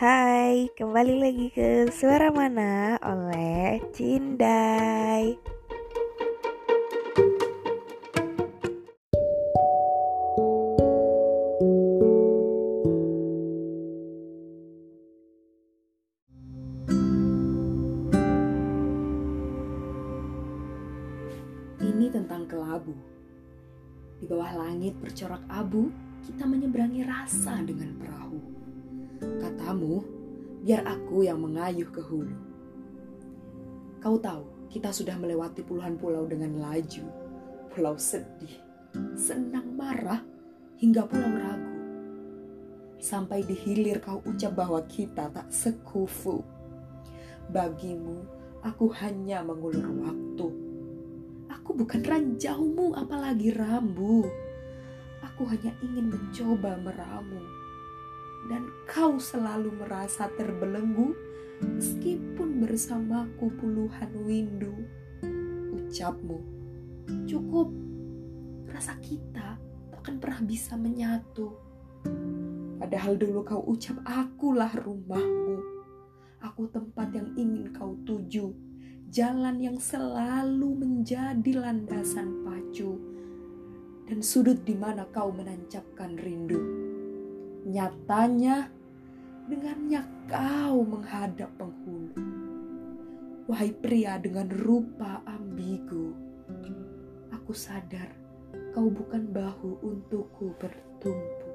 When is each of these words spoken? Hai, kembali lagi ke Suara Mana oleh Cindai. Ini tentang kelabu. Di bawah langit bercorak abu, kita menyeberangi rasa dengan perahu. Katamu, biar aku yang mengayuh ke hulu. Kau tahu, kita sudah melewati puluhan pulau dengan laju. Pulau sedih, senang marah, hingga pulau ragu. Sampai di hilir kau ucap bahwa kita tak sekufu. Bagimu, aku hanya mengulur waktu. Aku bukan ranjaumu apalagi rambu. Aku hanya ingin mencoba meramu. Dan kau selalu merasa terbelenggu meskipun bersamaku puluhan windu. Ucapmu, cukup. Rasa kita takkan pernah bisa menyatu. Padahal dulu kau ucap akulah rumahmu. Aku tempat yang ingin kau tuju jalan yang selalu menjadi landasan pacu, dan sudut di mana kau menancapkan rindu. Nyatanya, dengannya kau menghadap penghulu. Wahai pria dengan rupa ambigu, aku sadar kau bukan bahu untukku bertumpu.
Hai, 0.00 0.72
kembali 0.80 1.14
lagi 1.20 1.52
ke 1.52 1.92
Suara 1.92 2.32
Mana 2.32 2.96
oleh 3.04 3.84
Cindai. 3.92 5.36
Ini 21.76 22.08
tentang 22.08 22.48
kelabu. 22.48 22.96
Di 24.16 24.24
bawah 24.24 24.64
langit 24.64 24.96
bercorak 24.96 25.44
abu, 25.52 25.92
kita 26.24 26.48
menyeberangi 26.48 27.04
rasa 27.04 27.60
dengan 27.60 27.92
perahu. 28.00 28.29
Katamu, 29.20 30.00
biar 30.64 30.84
aku 30.88 31.28
yang 31.28 31.44
mengayuh 31.44 31.88
ke 31.92 32.00
hulu. 32.00 32.36
Kau 34.00 34.16
tahu, 34.16 34.72
kita 34.72 34.88
sudah 34.88 35.20
melewati 35.20 35.60
puluhan 35.60 36.00
pulau 36.00 36.24
dengan 36.24 36.56
laju. 36.56 37.04
Pulau 37.68 38.00
sedih, 38.00 38.56
senang 39.12 39.76
marah, 39.76 40.24
hingga 40.80 41.04
pulau 41.04 41.36
ragu. 41.36 41.76
Sampai 42.96 43.44
di 43.44 43.52
hilir 43.52 44.00
kau 44.00 44.24
ucap 44.24 44.56
bahwa 44.56 44.80
kita 44.88 45.28
tak 45.28 45.52
sekufu. 45.52 46.40
Bagimu, 47.52 48.24
aku 48.64 48.88
hanya 49.04 49.44
mengulur 49.44 49.88
waktu. 50.00 50.48
Aku 51.60 51.76
bukan 51.76 52.00
ranjaumu 52.00 52.96
apalagi 52.96 53.52
rambu. 53.52 54.24
Aku 55.20 55.44
hanya 55.44 55.76
ingin 55.84 56.08
mencoba 56.08 56.80
meramu. 56.80 57.59
Dan 58.48 58.70
kau 58.88 59.20
selalu 59.20 59.74
merasa 59.84 60.30
terbelenggu 60.38 61.12
meskipun 61.60 62.64
bersamaku 62.64 63.52
puluhan 63.60 64.10
windu. 64.24 64.72
Ucapmu, 65.76 66.38
cukup. 67.28 67.68
Rasa 68.70 68.96
kita 69.02 69.58
takkan 69.92 70.16
pernah 70.22 70.40
bisa 70.46 70.78
menyatu. 70.78 71.52
Padahal 72.80 73.20
dulu 73.20 73.44
kau 73.44 73.62
ucap 73.68 74.00
akulah 74.08 74.72
rumahmu. 74.72 75.60
Aku 76.40 76.72
tempat 76.72 77.12
yang 77.12 77.36
ingin 77.36 77.76
kau 77.76 77.98
tuju 78.08 78.70
jalan 79.10 79.58
yang 79.58 79.78
selalu 79.82 80.86
menjadi 80.86 81.58
landasan 81.58 82.46
pacu, 82.46 82.94
dan 84.06 84.22
sudut 84.22 84.62
di 84.62 84.78
mana 84.78 85.02
kau 85.10 85.34
menancapkan 85.34 86.14
rindu. 86.14 86.89
Nyatanya, 87.70 88.66
dengannya 89.46 90.02
kau 90.26 90.82
menghadap 90.82 91.54
penghulu. 91.54 92.18
Wahai 93.46 93.70
pria 93.70 94.18
dengan 94.18 94.50
rupa 94.50 95.22
ambigu, 95.22 96.10
aku 97.30 97.54
sadar 97.54 98.10
kau 98.74 98.90
bukan 98.90 99.30
bahu 99.30 99.78
untukku 99.86 100.50
bertumpu. 100.58 101.49